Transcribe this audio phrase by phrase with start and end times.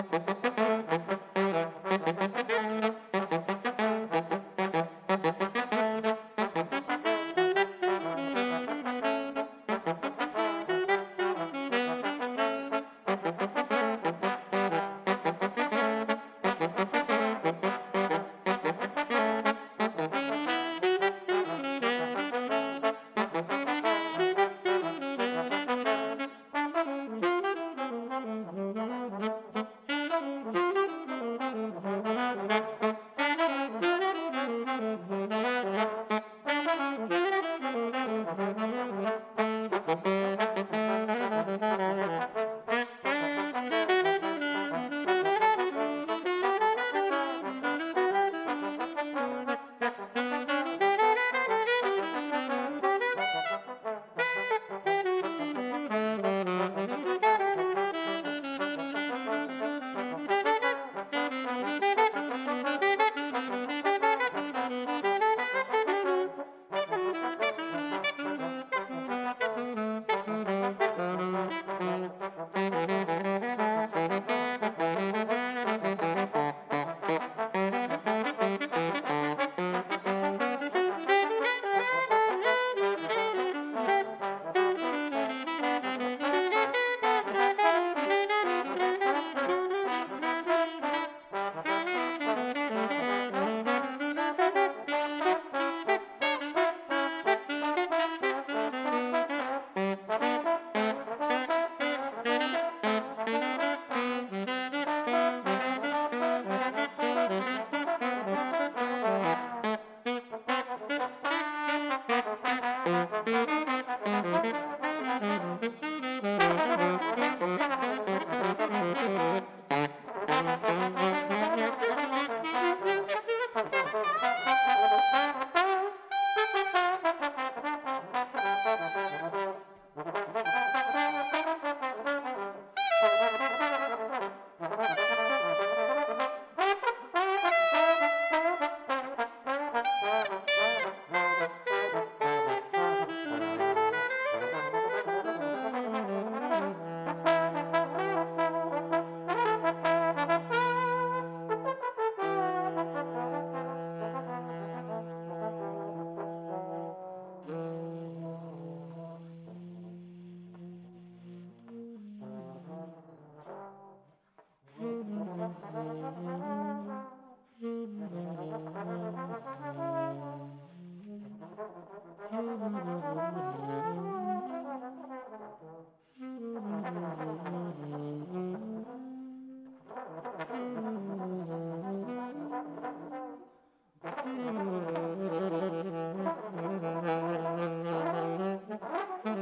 [0.00, 0.27] Mm-hmm.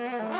[0.00, 0.39] Mm-hmm.